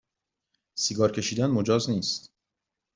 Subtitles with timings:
[0.75, 2.33] سیگار کشیدن مجاز نیست